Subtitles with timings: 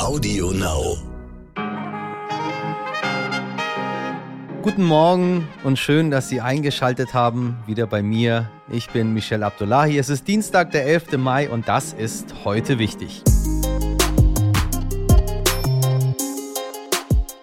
[0.00, 0.96] Audio Now.
[4.62, 8.48] Guten Morgen und schön, dass Sie eingeschaltet haben, wieder bei mir.
[8.72, 9.98] Ich bin Michel Abdullahi.
[9.98, 11.18] Es ist Dienstag, der 11.
[11.18, 13.22] Mai und das ist heute wichtig.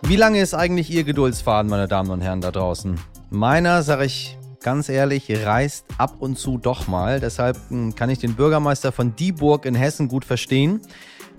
[0.01, 2.99] Wie lange ist eigentlich Ihr Geduldsfaden, meine Damen und Herren da draußen?
[3.29, 7.19] Meiner, sage ich ganz ehrlich, reißt ab und zu doch mal.
[7.19, 10.81] Deshalb hm, kann ich den Bürgermeister von Dieburg in Hessen gut verstehen.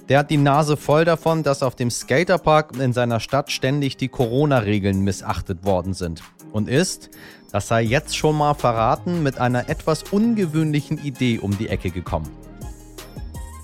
[0.08, 4.08] Der hat die Nase voll davon, dass auf dem Skaterpark in seiner Stadt ständig die
[4.08, 6.22] Corona-Regeln missachtet worden sind.
[6.50, 7.10] Und ist,
[7.52, 12.30] das sei jetzt schon mal verraten, mit einer etwas ungewöhnlichen Idee um die Ecke gekommen.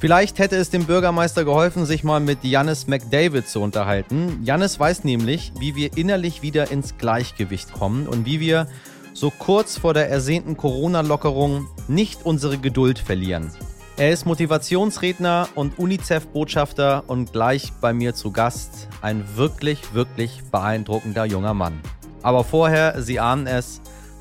[0.01, 4.41] Vielleicht hätte es dem Bürgermeister geholfen, sich mal mit Jannis McDavid zu unterhalten.
[4.45, 8.67] Jannis weiß nämlich, wie wir innerlich wieder ins Gleichgewicht kommen und wie wir
[9.15, 13.51] so kurz vor der ersehnten Corona-Lockerung nicht unsere Geduld verlieren.
[13.97, 18.89] Er ist Motivationsredner und UNICEF-Botschafter und gleich bei mir zu Gast.
[19.03, 21.81] Ein wirklich, wirklich beeindruckender junger Mann.
[22.21, 23.81] Aber vorher, Sie ahnen es,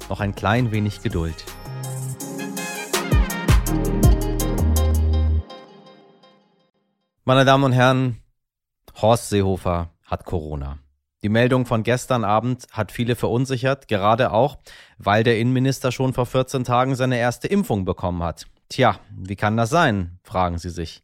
[0.09, 1.33] noch ein klein wenig Geduld.
[7.25, 8.19] Meine Damen und Herren,
[9.01, 10.77] Horst Seehofer hat Corona.
[11.23, 14.59] Die Meldung von gestern Abend hat viele verunsichert, gerade auch,
[14.99, 18.45] weil der Innenminister schon vor 14 Tagen seine erste Impfung bekommen hat.
[18.69, 20.19] Tja, wie kann das sein?
[20.23, 21.01] fragen Sie sich.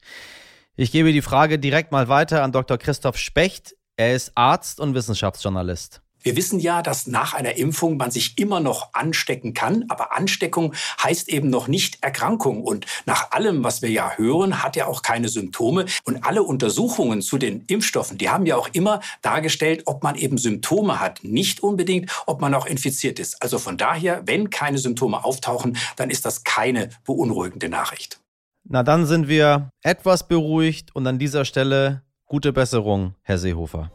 [0.76, 2.78] Ich gebe die Frage direkt mal weiter an Dr.
[2.78, 3.76] Christoph Specht.
[3.98, 6.02] Er ist Arzt und Wissenschaftsjournalist.
[6.22, 10.74] Wir wissen ja, dass nach einer Impfung man sich immer noch anstecken kann, aber Ansteckung
[11.02, 12.64] heißt eben noch nicht Erkrankung.
[12.64, 15.86] Und nach allem, was wir ja hören, hat er auch keine Symptome.
[16.04, 20.38] Und alle Untersuchungen zu den Impfstoffen, die haben ja auch immer dargestellt, ob man eben
[20.38, 23.42] Symptome hat, nicht unbedingt, ob man auch infiziert ist.
[23.42, 28.20] Also von daher, wenn keine Symptome auftauchen, dann ist das keine beunruhigende Nachricht.
[28.68, 33.92] Na, dann sind wir etwas beruhigt und an dieser Stelle gute Besserung, Herr Seehofer.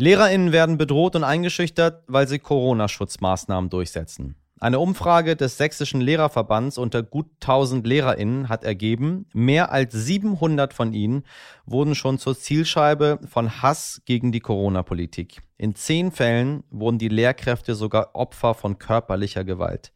[0.00, 4.36] LehrerInnen werden bedroht und eingeschüchtert, weil sie Corona-Schutzmaßnahmen durchsetzen.
[4.60, 10.92] Eine Umfrage des Sächsischen Lehrerverbands unter gut 1000 LehrerInnen hat ergeben, mehr als 700 von
[10.92, 11.24] ihnen
[11.66, 15.42] wurden schon zur Zielscheibe von Hass gegen die Corona-Politik.
[15.56, 19.92] In zehn Fällen wurden die Lehrkräfte sogar Opfer von körperlicher Gewalt.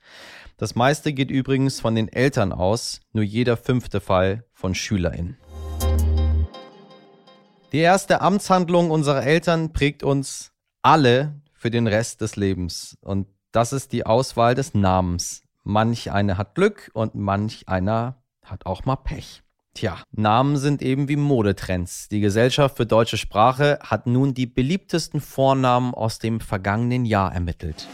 [0.56, 5.36] Das meiste geht übrigens von den Eltern aus, nur jeder fünfte Fall von SchülerInnen.
[7.72, 10.52] Die erste Amtshandlung unserer Eltern prägt uns
[10.82, 12.98] alle für den Rest des Lebens.
[13.00, 15.42] Und das ist die Auswahl des Namens.
[15.64, 19.42] Manch einer hat Glück und manch einer hat auch mal Pech.
[19.72, 22.08] Tja, Namen sind eben wie Modetrends.
[22.08, 27.88] Die Gesellschaft für deutsche Sprache hat nun die beliebtesten Vornamen aus dem vergangenen Jahr ermittelt.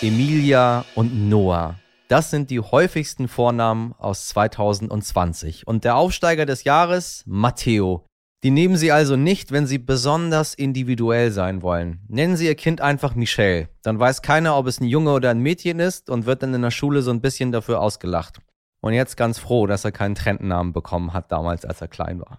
[0.00, 1.74] Emilia und Noah.
[2.14, 5.66] Das sind die häufigsten Vornamen aus 2020.
[5.66, 8.06] Und der Aufsteiger des Jahres, Matteo.
[8.44, 12.04] Die nehmen Sie also nicht, wenn Sie besonders individuell sein wollen.
[12.06, 13.68] Nennen Sie Ihr Kind einfach Michelle.
[13.82, 16.62] Dann weiß keiner, ob es ein Junge oder ein Mädchen ist und wird dann in
[16.62, 18.38] der Schule so ein bisschen dafür ausgelacht.
[18.80, 22.38] Und jetzt ganz froh, dass er keinen Trendnamen bekommen hat damals, als er klein war.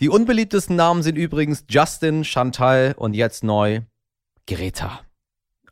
[0.00, 3.82] Die unbeliebtesten Namen sind übrigens Justin, Chantal und jetzt neu
[4.48, 5.02] Greta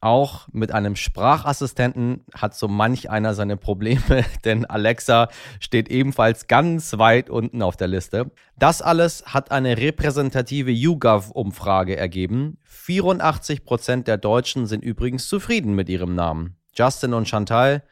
[0.00, 5.28] auch mit einem Sprachassistenten hat so manch einer seine Probleme, denn Alexa
[5.60, 8.30] steht ebenfalls ganz weit unten auf der Liste.
[8.58, 12.58] Das alles hat eine repräsentative YouGov-Umfrage ergeben.
[12.64, 16.56] 84 Prozent der Deutschen sind übrigens zufrieden mit ihrem Namen.
[16.74, 17.82] Justin und Chantal,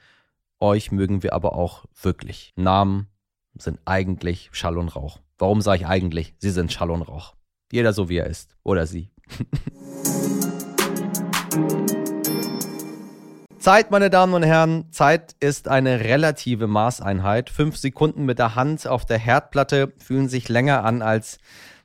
[0.61, 2.53] euch mögen wir aber auch wirklich.
[2.57, 3.09] Namen
[3.57, 5.21] sind eigentlich Schall und Rauch.
[5.37, 6.35] Warum sage ich eigentlich?
[6.39, 7.35] Sie sind Schall und Rauch.
[7.71, 8.57] Jeder so wie er ist.
[8.65, 9.11] Oder sie.
[13.69, 17.51] Zeit, meine Damen und Herren, Zeit ist eine relative Maßeinheit.
[17.51, 21.37] Fünf Sekunden mit der Hand auf der Herdplatte fühlen sich länger an als,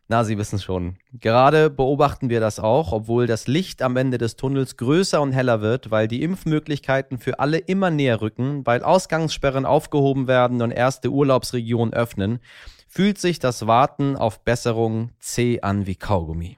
[0.07, 0.95] na, Sie wissen schon.
[1.11, 5.59] Gerade beobachten wir das auch, obwohl das Licht am Ende des Tunnels größer und heller
[5.59, 11.09] wird, weil die Impfmöglichkeiten für alle immer näher rücken, weil Ausgangssperren aufgehoben werden und erste
[11.09, 12.39] Urlaubsregionen öffnen,
[12.87, 16.57] fühlt sich das Warten auf Besserung zäh an wie Kaugummi.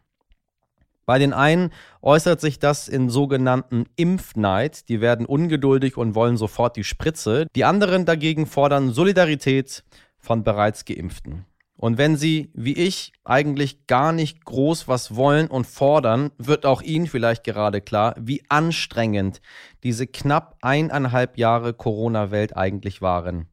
[1.06, 1.72] Bei den einen
[2.02, 7.46] äußert sich das in sogenannten Impfneid, die werden ungeduldig und wollen sofort die Spritze.
[7.56, 9.84] Die anderen dagegen fordern Solidarität
[10.18, 11.46] von bereits geimpften.
[11.78, 16.82] Und wenn sie, wie ich, eigentlich gar nicht groß was wollen und fordern, wird auch
[16.82, 19.42] ihnen vielleicht gerade klar, wie anstrengend
[19.84, 23.48] diese knapp eineinhalb Jahre Corona-Welt eigentlich waren.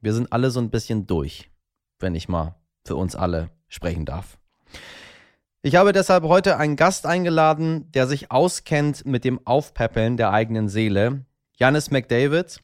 [0.00, 1.50] Wir sind alle so ein bisschen durch,
[2.00, 4.38] wenn ich mal für uns alle sprechen darf.
[5.66, 10.68] Ich habe deshalb heute einen Gast eingeladen, der sich auskennt mit dem Aufpäppeln der eigenen
[10.68, 11.24] Seele.
[11.56, 12.62] Janis McDavid.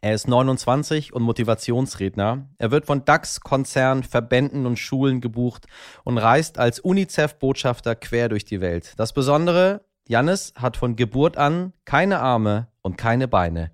[0.00, 2.48] Er ist 29 und Motivationsredner.
[2.56, 5.66] Er wird von DAX-Konzernen, Verbänden und Schulen gebucht
[6.02, 8.94] und reist als UNICEF-Botschafter quer durch die Welt.
[8.96, 13.72] Das Besondere, Jannis hat von Geburt an keine Arme und keine Beine.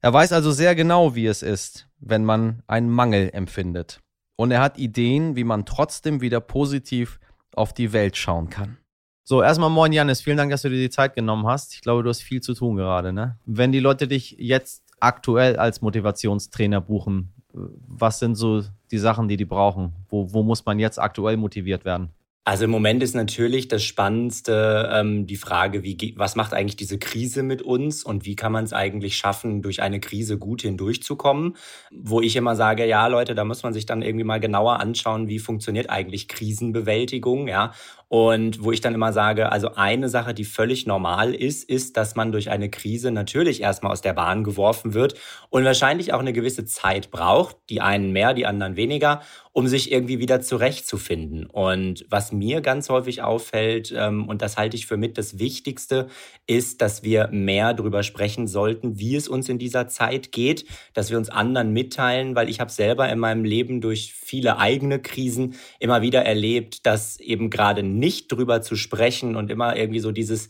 [0.00, 4.02] Er weiß also sehr genau, wie es ist, wenn man einen Mangel empfindet.
[4.36, 7.18] Und er hat Ideen, wie man trotzdem wieder positiv
[7.56, 8.76] auf die Welt schauen kann.
[9.24, 11.74] So, erstmal moin Janis, vielen Dank, dass du dir die Zeit genommen hast.
[11.74, 13.38] Ich glaube, du hast viel zu tun gerade, ne?
[13.44, 19.36] Wenn die Leute dich jetzt aktuell als Motivationstrainer buchen, was sind so die Sachen, die
[19.36, 19.94] die brauchen?
[20.08, 22.10] Wo, wo muss man jetzt aktuell motiviert werden?
[22.48, 26.96] Also im Moment ist natürlich das Spannendste ähm, die Frage, wie, was macht eigentlich diese
[26.96, 31.56] Krise mit uns und wie kann man es eigentlich schaffen, durch eine Krise gut hindurchzukommen?
[31.90, 35.26] Wo ich immer sage, ja Leute, da muss man sich dann irgendwie mal genauer anschauen,
[35.26, 37.72] wie funktioniert eigentlich Krisenbewältigung, ja?
[38.08, 42.14] Und wo ich dann immer sage, also eine Sache, die völlig normal ist, ist, dass
[42.14, 45.14] man durch eine Krise natürlich erstmal aus der Bahn geworfen wird
[45.50, 49.22] und wahrscheinlich auch eine gewisse Zeit braucht, die einen mehr, die anderen weniger,
[49.56, 51.46] um sich irgendwie wieder zurechtzufinden.
[51.46, 56.08] Und was mir ganz häufig auffällt, ähm, und das halte ich für mit das Wichtigste,
[56.46, 61.10] ist, dass wir mehr darüber sprechen sollten, wie es uns in dieser Zeit geht, dass
[61.10, 65.54] wir uns anderen mitteilen, weil ich habe selber in meinem Leben durch viele eigene Krisen
[65.80, 70.48] immer wieder erlebt, dass eben gerade nicht drüber zu sprechen und immer irgendwie so dieses,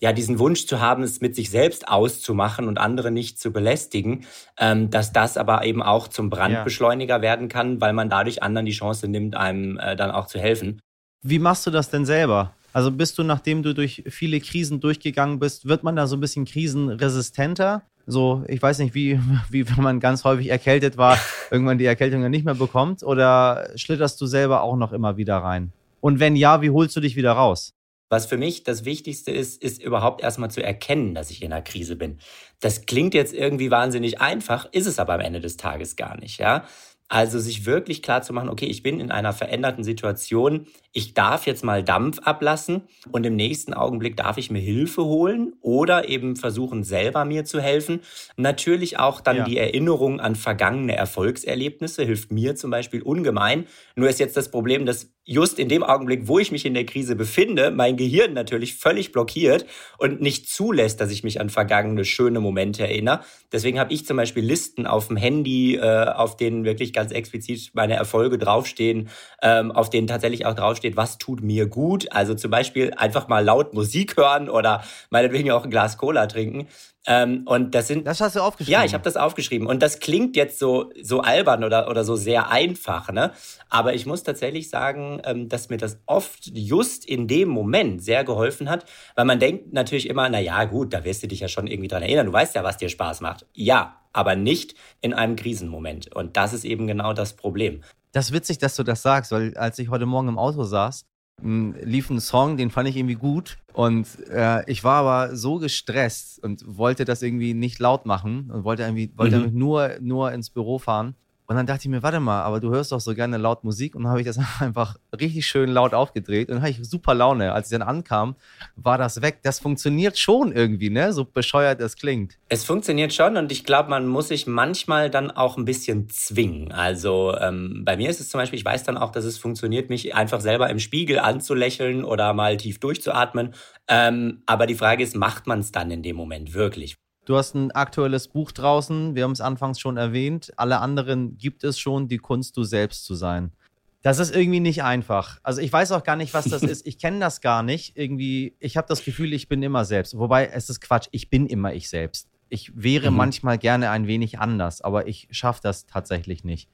[0.00, 4.26] ja, diesen Wunsch zu haben, es mit sich selbst auszumachen und andere nicht zu belästigen,
[4.58, 7.22] ähm, dass das aber eben auch zum Brandbeschleuniger ja.
[7.22, 10.80] werden kann, weil man dadurch anderen die Chance nimmt, einem äh, dann auch zu helfen.
[11.22, 12.54] Wie machst du das denn selber?
[12.72, 16.20] Also bist du, nachdem du durch viele Krisen durchgegangen bist, wird man da so ein
[16.20, 17.82] bisschen krisenresistenter?
[18.06, 19.20] So, ich weiß nicht, wie,
[19.50, 21.18] wie wenn man ganz häufig erkältet war,
[21.50, 23.02] irgendwann die Erkältung dann nicht mehr bekommt?
[23.02, 25.72] Oder schlitterst du selber auch noch immer wieder rein?
[26.00, 27.74] Und wenn ja, wie holst du dich wieder raus?
[28.10, 31.62] Was für mich das Wichtigste ist, ist überhaupt erstmal zu erkennen, dass ich in einer
[31.62, 32.18] Krise bin.
[32.60, 36.38] Das klingt jetzt irgendwie wahnsinnig einfach, ist es aber am Ende des Tages gar nicht,
[36.38, 36.64] ja.
[37.10, 41.46] Also sich wirklich klar zu machen, okay, ich bin in einer veränderten Situation, ich darf
[41.46, 46.36] jetzt mal Dampf ablassen und im nächsten Augenblick darf ich mir Hilfe holen oder eben
[46.36, 48.00] versuchen, selber mir zu helfen.
[48.36, 49.44] Natürlich auch dann ja.
[49.44, 53.66] die Erinnerung an vergangene Erfolgserlebnisse hilft mir zum Beispiel ungemein.
[53.96, 56.86] Nur ist jetzt das Problem, dass just in dem Augenblick, wo ich mich in der
[56.86, 59.66] Krise befinde, mein Gehirn natürlich völlig blockiert
[59.98, 63.20] und nicht zulässt, dass ich mich an vergangene schöne Momente erinnere.
[63.52, 67.70] Deswegen habe ich zum Beispiel Listen auf dem Handy, äh, auf denen wirklich ganz explizit
[67.74, 69.10] meine Erfolge draufstehen,
[69.42, 72.10] ähm, auf denen tatsächlich auch draufsteht, was tut mir gut.
[72.10, 76.68] Also zum Beispiel einfach mal laut Musik hören oder meinetwegen auch ein Glas Cola trinken.
[77.10, 78.06] Ähm, und das sind.
[78.06, 78.80] Das hast du aufgeschrieben.
[78.80, 79.66] Ja, ich habe das aufgeschrieben.
[79.66, 83.32] Und das klingt jetzt so, so albern oder, oder so sehr einfach, ne?
[83.70, 88.24] Aber ich muss tatsächlich sagen, ähm, dass mir das oft just in dem Moment sehr
[88.24, 88.84] geholfen hat,
[89.14, 91.88] weil man denkt natürlich immer, na ja, gut, da wirst du dich ja schon irgendwie
[91.88, 92.26] dran erinnern.
[92.26, 93.46] Du weißt ja, was dir Spaß macht.
[93.54, 96.14] Ja, aber nicht in einem Krisenmoment.
[96.14, 97.82] Und das ist eben genau das Problem.
[98.12, 101.06] Das ist witzig, dass du das sagst, weil als ich heute Morgen im Auto saß,
[101.42, 103.58] lief ein Song, den fand ich irgendwie gut.
[103.72, 108.64] Und äh, ich war aber so gestresst und wollte das irgendwie nicht laut machen und
[108.64, 109.58] wollte irgendwie wollte mhm.
[109.58, 111.14] nur, nur ins Büro fahren.
[111.50, 113.94] Und dann dachte ich mir, warte mal, aber du hörst doch so gerne laut Musik.
[113.94, 116.48] Und dann habe ich das einfach richtig schön laut aufgedreht.
[116.48, 117.54] Und dann hatte ich super Laune.
[117.54, 118.36] Als ich dann ankam,
[118.76, 119.38] war das weg.
[119.42, 121.14] Das funktioniert schon irgendwie, ne?
[121.14, 122.38] So bescheuert es klingt.
[122.50, 126.70] Es funktioniert schon und ich glaube, man muss sich manchmal dann auch ein bisschen zwingen.
[126.70, 129.88] Also ähm, bei mir ist es zum Beispiel, ich weiß dann auch, dass es funktioniert,
[129.88, 133.54] mich einfach selber im Spiegel anzulächeln oder mal tief durchzuatmen.
[133.88, 136.98] Ähm, aber die Frage ist, macht man es dann in dem Moment wirklich?
[137.28, 140.50] Du hast ein aktuelles Buch draußen, wir haben es anfangs schon erwähnt.
[140.56, 143.52] Alle anderen gibt es schon, die Kunst, du selbst zu sein.
[144.00, 145.38] Das ist irgendwie nicht einfach.
[145.42, 146.86] Also ich weiß auch gar nicht, was das ist.
[146.86, 147.98] Ich kenne das gar nicht.
[147.98, 150.16] Irgendwie, ich habe das Gefühl, ich bin immer selbst.
[150.16, 152.30] Wobei es ist Quatsch, ich bin immer ich selbst.
[152.48, 153.18] Ich wäre mhm.
[153.18, 156.70] manchmal gerne ein wenig anders, aber ich schaffe das tatsächlich nicht.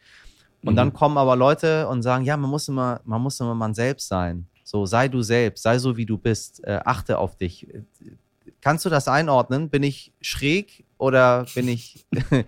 [0.62, 0.76] Und mhm.
[0.76, 4.06] dann kommen aber Leute und sagen, ja, man muss immer, man muss immer man selbst
[4.06, 4.46] sein.
[4.62, 7.66] So, sei du selbst, sei so, wie du bist, äh, achte auf dich,
[8.64, 9.68] Kannst du das einordnen?
[9.68, 12.06] Bin ich schräg oder bin ich.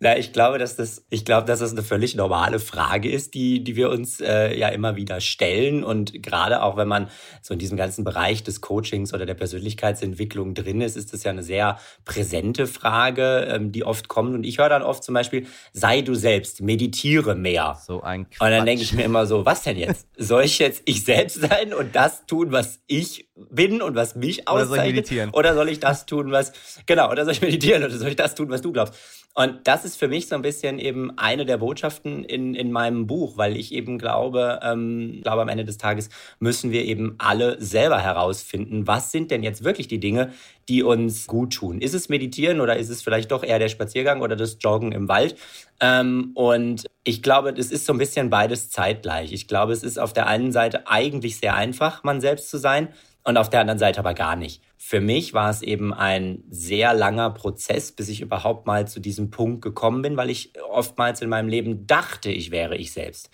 [0.00, 3.64] Na, ich glaube, dass das, ich glaube, dass das eine völlig normale Frage ist, die,
[3.64, 5.82] die wir uns äh, ja immer wieder stellen.
[5.82, 7.08] Und gerade auch wenn man
[7.42, 11.32] so in diesem ganzen Bereich des Coachings oder der Persönlichkeitsentwicklung drin ist, ist das ja
[11.32, 14.32] eine sehr präsente Frage, ähm, die oft kommt.
[14.32, 17.76] Und ich höre dann oft zum Beispiel, sei du selbst, meditiere mehr.
[17.84, 18.40] So ein Quatsch.
[18.40, 20.06] Und dann denke ich mir immer so, was denn jetzt?
[20.16, 24.46] Soll ich jetzt ich selbst sein und das tun, was ich bin und was mich
[24.46, 25.10] auszeichnet?
[25.10, 26.52] Oder soll, oder soll ich das tun, was.
[26.86, 28.94] Genau oder soll ich meditieren oder soll ich das tun, was du glaubst?
[29.34, 33.06] Und das ist für mich so ein bisschen eben eine der Botschaften in, in meinem
[33.06, 36.08] Buch, weil ich eben glaube, ähm, glaube am Ende des Tages
[36.38, 40.32] müssen wir eben alle selber herausfinden, was sind denn jetzt wirklich die Dinge,
[40.68, 41.80] die uns gut tun.
[41.80, 45.08] Ist es Meditieren oder ist es vielleicht doch eher der Spaziergang oder das Joggen im
[45.08, 45.36] Wald?
[45.80, 49.32] Ähm, und ich glaube, es ist so ein bisschen beides zeitgleich.
[49.32, 52.88] Ich glaube, es ist auf der einen Seite eigentlich sehr einfach, man selbst zu sein
[53.26, 54.62] und auf der anderen Seite aber gar nicht.
[54.76, 59.30] Für mich war es eben ein sehr langer Prozess, bis ich überhaupt mal zu diesem
[59.30, 63.30] Punkt gekommen bin, weil ich oftmals in meinem Leben dachte, ich wäre ich selbst.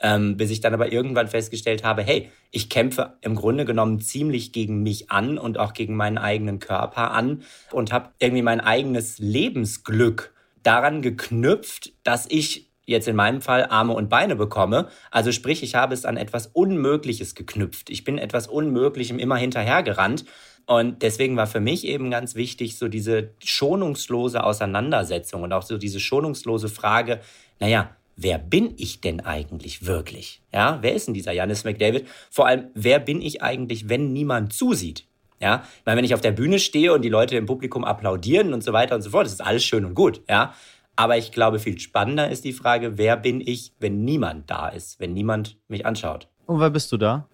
[0.00, 4.52] Ähm, bis ich dann aber irgendwann festgestellt habe, hey, ich kämpfe im Grunde genommen ziemlich
[4.52, 9.20] gegen mich an und auch gegen meinen eigenen Körper an und habe irgendwie mein eigenes
[9.20, 10.34] Lebensglück
[10.64, 14.88] daran geknüpft, dass ich jetzt in meinem Fall Arme und Beine bekomme.
[15.10, 17.90] Also sprich, ich habe es an etwas Unmögliches geknüpft.
[17.90, 20.24] Ich bin etwas Unmöglichem immer hinterhergerannt.
[20.66, 25.78] Und deswegen war für mich eben ganz wichtig, so diese schonungslose Auseinandersetzung und auch so
[25.78, 27.20] diese schonungslose Frage,
[27.60, 30.42] naja, wer bin ich denn eigentlich wirklich?
[30.52, 32.06] Ja, wer ist denn dieser Janis McDavid?
[32.30, 35.04] Vor allem, wer bin ich eigentlich, wenn niemand zusieht?
[35.40, 38.64] Ja, meine, wenn ich auf der Bühne stehe und die Leute im Publikum applaudieren und
[38.64, 40.54] so weiter und so fort, das ist alles schön und gut, ja.
[40.96, 44.98] Aber ich glaube, viel spannender ist die Frage, wer bin ich, wenn niemand da ist,
[44.98, 46.28] wenn niemand mich anschaut?
[46.46, 47.28] Und wer bist du da?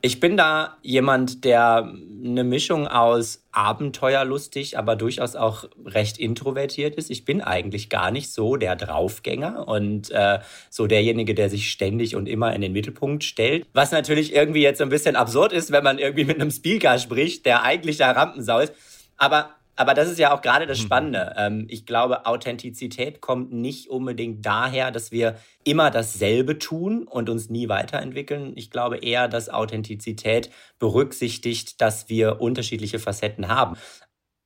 [0.00, 1.92] Ich bin da jemand, der
[2.24, 7.10] eine Mischung aus abenteuerlustig, aber durchaus auch recht introvertiert ist.
[7.10, 10.38] Ich bin eigentlich gar nicht so der Draufgänger und äh,
[10.70, 13.66] so derjenige, der sich ständig und immer in den Mittelpunkt stellt.
[13.72, 17.44] Was natürlich irgendwie jetzt ein bisschen absurd ist, wenn man irgendwie mit einem Speaker spricht,
[17.44, 18.74] der eigentlich der Rampensau ist.
[19.16, 20.82] Aber aber das ist ja auch gerade das mhm.
[20.82, 21.34] Spannende.
[21.36, 27.48] Ähm, ich glaube, Authentizität kommt nicht unbedingt daher, dass wir immer dasselbe tun und uns
[27.48, 28.52] nie weiterentwickeln.
[28.56, 33.76] Ich glaube eher, dass Authentizität berücksichtigt, dass wir unterschiedliche Facetten haben.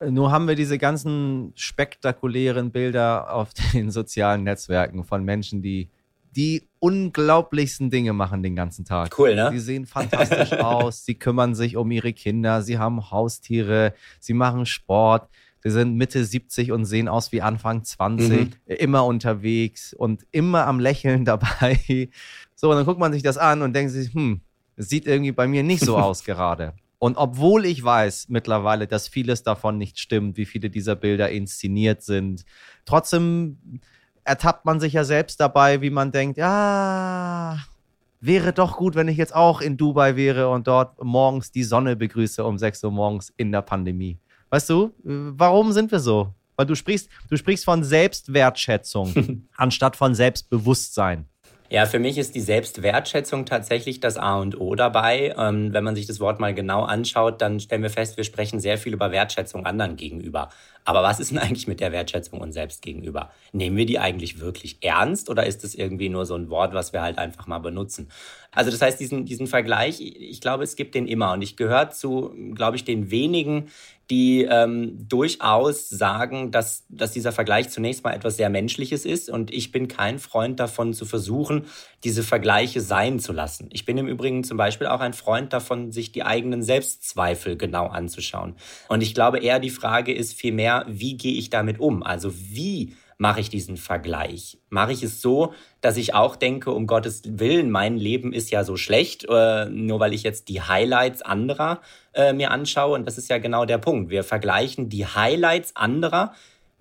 [0.05, 5.91] Nur haben wir diese ganzen spektakulären Bilder auf den sozialen Netzwerken von Menschen, die
[6.37, 9.17] die unglaublichsten Dinge machen den ganzen Tag.
[9.19, 9.51] Cool, ne?
[9.53, 14.67] Sie sehen fantastisch aus, sie kümmern sich um ihre Kinder, sie haben Haustiere, sie machen
[14.67, 15.29] Sport,
[15.63, 18.51] sie sind Mitte 70 und sehen aus wie Anfang 20, mhm.
[18.67, 22.09] immer unterwegs und immer am Lächeln dabei.
[22.55, 24.41] So, und dann guckt man sich das an und denkt sich, hm,
[24.77, 26.75] es sieht irgendwie bei mir nicht so aus gerade.
[26.99, 32.03] Und obwohl ich weiß mittlerweile, dass vieles davon nicht stimmt, wie viele dieser Bilder inszeniert
[32.03, 32.45] sind,
[32.85, 33.81] trotzdem
[34.25, 37.59] ertappt man sich ja selbst dabei, wie man denkt, ja,
[38.21, 41.97] wäre doch gut, wenn ich jetzt auch in Dubai wäre und dort morgens die Sonne
[41.97, 44.19] begrüße um 6 Uhr morgens in der Pandemie.
[44.51, 46.33] Weißt du, warum sind wir so?
[46.57, 51.27] Weil du sprichst, du sprichst von Selbstwertschätzung anstatt von Selbstbewusstsein.
[51.73, 55.35] Ja, für mich ist die Selbstwertschätzung tatsächlich das A und O dabei.
[55.39, 58.61] Ähm, wenn man sich das Wort mal genau anschaut, dann stellen wir fest, wir sprechen
[58.61, 60.51] sehr viel über Wertschätzung anderen gegenüber.
[60.85, 63.31] Aber was ist denn eigentlich mit der Wertschätzung uns selbst gegenüber?
[63.53, 66.93] Nehmen wir die eigentlich wirklich ernst oder ist es irgendwie nur so ein Wort, was
[66.93, 68.09] wir halt einfach mal benutzen?
[68.51, 71.33] Also das heißt, diesen, diesen Vergleich, ich glaube, es gibt den immer.
[71.33, 73.71] Und ich gehöre zu, glaube ich, den wenigen,
[74.11, 79.31] die ähm, durchaus sagen, dass, dass dieser Vergleich zunächst mal etwas sehr Menschliches ist.
[79.31, 81.65] Und ich bin kein Freund davon zu versuchen,
[82.05, 83.71] diese Vergleiche sein zu lassen.
[83.73, 87.87] Ich bin im Übrigen zum Beispiel auch ein Freund davon, sich die eigenen Selbstzweifel genau
[87.87, 88.57] anzuschauen.
[88.89, 92.03] Und ich glaube eher, die Frage ist vielmehr, wie gehe ich damit um?
[92.03, 94.59] Also wie mache ich diesen Vergleich?
[94.69, 98.65] Mache ich es so, dass ich auch denke, um Gottes Willen, mein Leben ist ja
[98.65, 101.81] so schlecht, äh, nur weil ich jetzt die Highlights anderer
[102.15, 102.95] äh, mir anschaue.
[102.95, 104.11] Und das ist ja genau der Punkt.
[104.11, 106.33] Wir vergleichen die Highlights anderer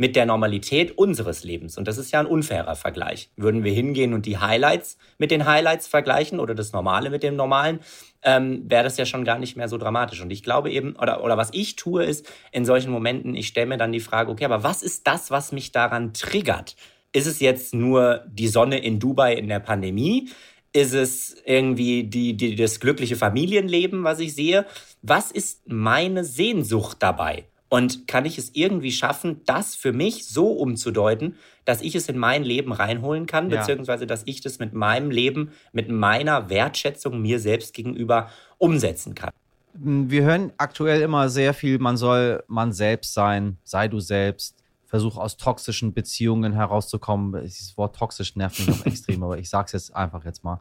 [0.02, 1.78] mit der Normalität unseres Lebens.
[1.78, 3.30] Und das ist ja ein unfairer Vergleich.
[3.38, 7.36] Würden wir hingehen und die Highlights mit den Highlights vergleichen oder das Normale mit dem
[7.36, 7.82] Normalen,
[8.24, 10.20] ähm, wäre das ja schon gar nicht mehr so dramatisch.
[10.20, 13.68] Und ich glaube eben, oder, oder was ich tue, ist in solchen Momenten, ich stelle
[13.68, 16.76] mir dann die Frage, okay, aber was ist das, was mich daran triggert?
[17.14, 20.30] Ist es jetzt nur die Sonne in Dubai in der Pandemie?
[20.74, 24.66] Ist es irgendwie die, die, das glückliche Familienleben, was ich sehe?
[25.04, 27.46] Was ist meine Sehnsucht dabei?
[27.74, 32.18] Und kann ich es irgendwie schaffen, das für mich so umzudeuten, dass ich es in
[32.18, 33.62] mein Leben reinholen kann, ja.
[33.62, 39.32] beziehungsweise dass ich das mit meinem Leben, mit meiner Wertschätzung mir selbst gegenüber umsetzen kann?
[39.74, 44.58] Wir hören aktuell immer sehr viel, man soll man selbst sein, sei du selbst,
[44.92, 47.32] versuch aus toxischen Beziehungen herauszukommen.
[47.32, 50.60] Das Wort toxisch nervt mich noch extrem, aber ich sage es jetzt einfach jetzt mal.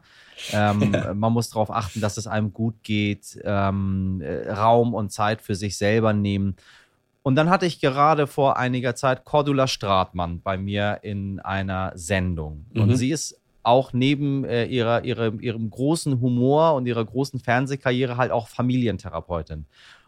[0.53, 5.41] Ähm, man muss darauf achten, dass es einem gut geht, ähm, äh, Raum und Zeit
[5.41, 6.55] für sich selber nehmen.
[7.23, 12.65] Und dann hatte ich gerade vor einiger Zeit Cordula Stratmann bei mir in einer Sendung.
[12.73, 12.81] Mhm.
[12.81, 18.17] Und sie ist auch neben äh, ihrer, ihrer, ihrem großen Humor und ihrer großen Fernsehkarriere
[18.17, 19.65] halt auch Familientherapeutin.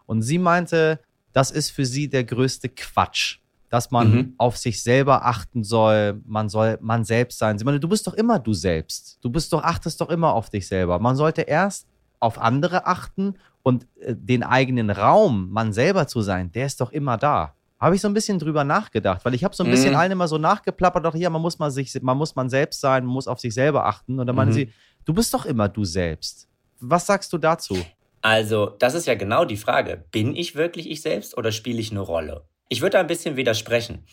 [0.07, 0.99] Und sie meinte,
[1.33, 3.37] das ist für sie der größte Quatsch
[3.73, 4.33] dass man mhm.
[4.37, 7.55] auf sich selber achten soll, man soll man selbst sein.
[7.55, 9.17] Ich meine, du bist doch immer du selbst.
[9.23, 10.99] Du bist doch, achtest doch immer auf dich selber.
[10.99, 11.87] Man sollte erst
[12.19, 16.91] auf andere achten und äh, den eigenen Raum, man selber zu sein, der ist doch
[16.91, 17.55] immer da.
[17.79, 19.97] Habe ich so ein bisschen drüber nachgedacht, weil ich habe so ein bisschen mhm.
[19.97, 23.03] allen immer so nachgeplappert, doch hier, man muss man sich, man muss man selbst sein,
[23.05, 24.19] man muss auf sich selber achten.
[24.19, 24.53] Und dann meinen mhm.
[24.53, 26.47] sie, du bist doch immer du selbst.
[26.79, 27.77] Was sagst du dazu?
[28.21, 30.05] Also, das ist ja genau die Frage.
[30.11, 32.45] Bin ich wirklich ich selbst oder spiele ich eine Rolle?
[32.69, 34.05] Ich würde da ein bisschen widersprechen.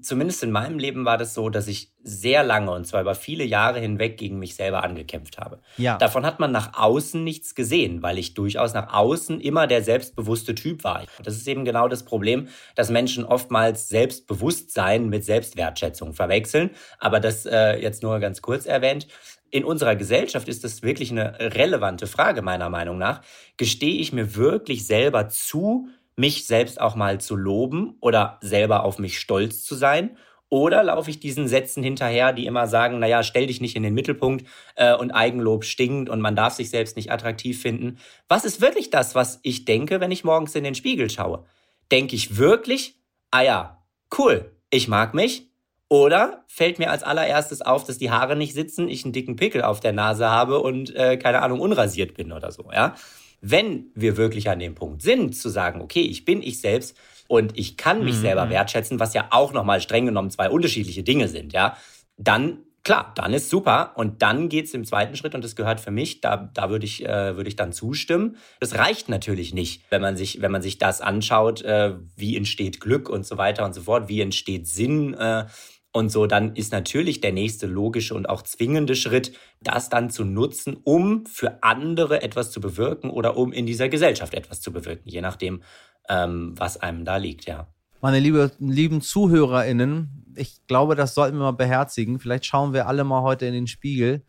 [0.00, 3.44] Zumindest in meinem Leben war das so, dass ich sehr lange und zwar über viele
[3.44, 5.60] Jahre hinweg gegen mich selber angekämpft habe.
[5.76, 5.98] Ja.
[5.98, 10.54] Davon hat man nach außen nichts gesehen, weil ich durchaus nach außen immer der selbstbewusste
[10.54, 11.04] Typ war.
[11.22, 16.70] Das ist eben genau das Problem, dass Menschen oftmals Selbstbewusstsein mit Selbstwertschätzung verwechseln.
[16.98, 19.06] Aber das äh, jetzt nur ganz kurz erwähnt
[19.52, 23.20] in unserer Gesellschaft ist das wirklich eine relevante Frage meiner Meinung nach.
[23.58, 28.98] Gestehe ich mir wirklich selber zu, mich selbst auch mal zu loben oder selber auf
[28.98, 30.16] mich stolz zu sein?
[30.52, 33.94] Oder laufe ich diesen Sätzen hinterher, die immer sagen, naja, stell dich nicht in den
[33.94, 37.96] Mittelpunkt äh, und Eigenlob stinkt und man darf sich selbst nicht attraktiv finden.
[38.28, 41.46] Was ist wirklich das, was ich denke, wenn ich morgens in den Spiegel schaue?
[41.90, 42.96] Denke ich wirklich,
[43.30, 43.82] ah ja,
[44.18, 45.48] cool, ich mag mich?
[45.88, 49.62] Oder fällt mir als allererstes auf, dass die Haare nicht sitzen, ich einen dicken Pickel
[49.62, 52.94] auf der Nase habe und äh, keine Ahnung unrasiert bin oder so, ja?
[53.42, 56.96] Wenn wir wirklich an dem Punkt sind, zu sagen, okay, ich bin ich selbst
[57.28, 58.22] und ich kann mich mhm.
[58.22, 61.76] selber wertschätzen, was ja auch nochmal streng genommen zwei unterschiedliche Dinge sind, ja,
[62.16, 63.92] dann klar, dann ist super.
[63.96, 67.04] Und dann geht's im zweiten Schritt, und das gehört für mich, da, da würde ich,
[67.04, 68.36] äh, würde ich dann zustimmen.
[68.60, 72.80] Das reicht natürlich nicht, wenn man sich, wenn man sich das anschaut, äh, wie entsteht
[72.80, 75.46] Glück und so weiter und so fort, wie entsteht Sinn, äh,
[75.92, 80.24] und so, dann ist natürlich der nächste logische und auch zwingende Schritt, das dann zu
[80.24, 85.08] nutzen, um für andere etwas zu bewirken oder um in dieser Gesellschaft etwas zu bewirken,
[85.08, 85.62] je nachdem,
[86.08, 87.68] ähm, was einem da liegt, ja.
[88.00, 92.18] Meine liebe, lieben ZuhörerInnen, ich glaube, das sollten wir mal beherzigen.
[92.18, 94.24] Vielleicht schauen wir alle mal heute in den Spiegel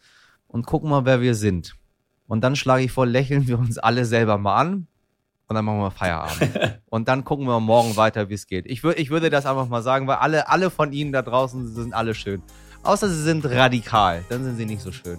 [0.48, 1.76] und gucken mal, wer wir sind.
[2.28, 4.88] Und dann schlage ich vor, lächeln wir uns alle selber mal an
[5.48, 6.80] und dann machen wir Feierabend.
[6.90, 8.66] und dann gucken wir morgen weiter, wie es geht.
[8.66, 11.94] Ich, ich würde das einfach mal sagen, weil alle, alle von Ihnen da draußen sind
[11.94, 12.42] alle schön.
[12.84, 15.18] Außer sie sind radikal, dann sind sie nicht so schön.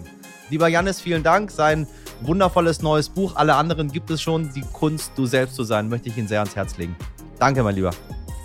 [0.51, 1.49] Lieber Jannis, vielen Dank.
[1.49, 1.87] Sein
[2.21, 4.53] wundervolles neues Buch, alle anderen gibt es schon.
[4.53, 6.95] Die Kunst, du selbst zu sein, möchte ich Ihnen sehr ans Herz legen.
[7.39, 7.91] Danke, mein Lieber.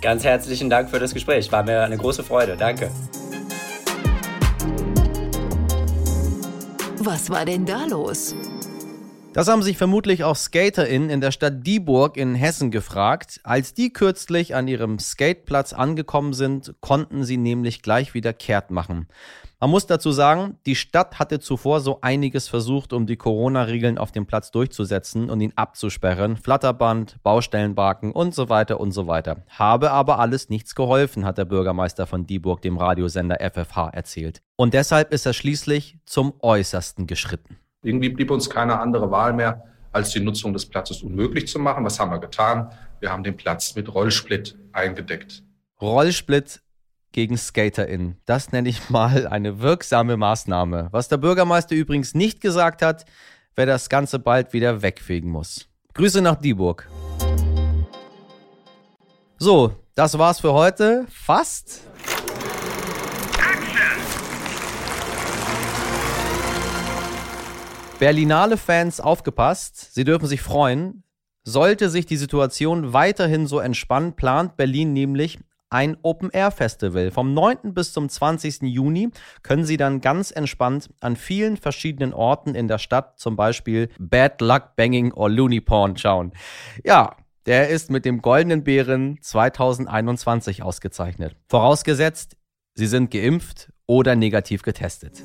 [0.01, 1.51] Ganz herzlichen Dank für das Gespräch.
[1.51, 2.57] War mir eine große Freude.
[2.57, 2.89] Danke.
[6.97, 8.35] Was war denn da los?
[9.33, 13.39] Das haben sich vermutlich auch SkaterInnen in der Stadt Dieburg in Hessen gefragt.
[13.43, 19.07] Als die kürzlich an ihrem Skateplatz angekommen sind, konnten sie nämlich gleich wieder kehrt machen.
[19.61, 24.11] Man muss dazu sagen, die Stadt hatte zuvor so einiges versucht, um die Corona-Regeln auf
[24.11, 26.35] dem Platz durchzusetzen und ihn abzusperren.
[26.35, 29.45] Flatterband, Baustellenbarken und so weiter und so weiter.
[29.47, 34.41] Habe aber alles nichts geholfen, hat der Bürgermeister von Dieburg dem Radiosender FFH erzählt.
[34.57, 37.60] Und deshalb ist er schließlich zum Äußersten geschritten.
[37.83, 41.83] Irgendwie blieb uns keine andere Wahl mehr, als die Nutzung des Platzes unmöglich zu machen.
[41.83, 42.71] Was haben wir getan?
[42.99, 45.43] Wir haben den Platz mit Rollsplit eingedeckt.
[45.81, 46.61] Rollsplit
[47.11, 48.17] gegen SkaterInnen.
[48.25, 50.89] Das nenne ich mal eine wirksame Maßnahme.
[50.91, 53.05] Was der Bürgermeister übrigens nicht gesagt hat,
[53.55, 55.67] wer das Ganze bald wieder wegfegen muss.
[55.95, 56.87] Grüße nach Dieburg.
[59.39, 61.05] So, das war's für heute.
[61.09, 61.81] Fast.
[68.01, 71.03] Berlinale-Fans aufgepasst, sie dürfen sich freuen.
[71.43, 75.37] Sollte sich die Situation weiterhin so entspannen, plant Berlin nämlich
[75.69, 77.11] ein Open-Air-Festival.
[77.11, 77.75] Vom 9.
[77.75, 78.63] bis zum 20.
[78.63, 79.11] Juni
[79.43, 84.41] können Sie dann ganz entspannt an vielen verschiedenen Orten in der Stadt, zum Beispiel Bad
[84.41, 86.31] Luck Banging or Looney Porn, schauen.
[86.83, 91.35] Ja, der ist mit dem Goldenen Bären 2021 ausgezeichnet.
[91.49, 92.35] Vorausgesetzt,
[92.73, 95.21] Sie sind geimpft oder negativ getestet.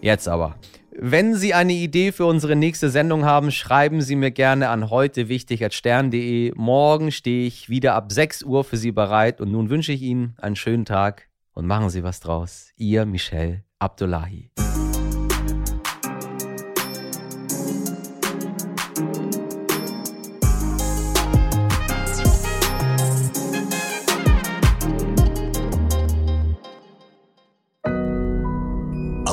[0.00, 0.56] Jetzt aber.
[0.92, 5.28] Wenn Sie eine Idee für unsere nächste Sendung haben, schreiben Sie mir gerne an heute
[5.28, 6.52] wichtig stern.de.
[6.56, 10.34] Morgen stehe ich wieder ab 6 Uhr für Sie bereit und nun wünsche ich Ihnen
[10.38, 12.70] einen schönen Tag und machen Sie was draus.
[12.76, 14.50] Ihr Michel Abdullahi.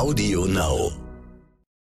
[0.07, 1.06] Audio Now.